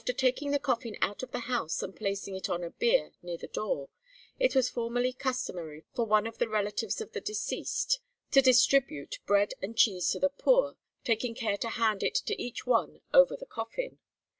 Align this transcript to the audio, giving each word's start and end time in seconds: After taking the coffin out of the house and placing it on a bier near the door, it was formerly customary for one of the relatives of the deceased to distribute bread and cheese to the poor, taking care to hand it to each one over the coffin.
After 0.01 0.13
taking 0.13 0.49
the 0.49 0.57
coffin 0.57 0.97
out 1.01 1.21
of 1.21 1.29
the 1.31 1.41
house 1.41 1.83
and 1.83 1.95
placing 1.95 2.35
it 2.35 2.49
on 2.49 2.63
a 2.63 2.71
bier 2.71 3.11
near 3.21 3.37
the 3.37 3.45
door, 3.47 3.89
it 4.39 4.55
was 4.55 4.67
formerly 4.67 5.13
customary 5.13 5.83
for 5.93 6.07
one 6.07 6.25
of 6.25 6.39
the 6.39 6.49
relatives 6.49 7.01
of 7.01 7.11
the 7.11 7.21
deceased 7.21 7.99
to 8.31 8.41
distribute 8.41 9.19
bread 9.27 9.53
and 9.61 9.77
cheese 9.77 10.09
to 10.09 10.19
the 10.19 10.29
poor, 10.29 10.75
taking 11.03 11.35
care 11.35 11.57
to 11.57 11.69
hand 11.69 12.01
it 12.01 12.15
to 12.15 12.41
each 12.41 12.65
one 12.65 13.01
over 13.13 13.37
the 13.37 13.45
coffin. 13.45 13.99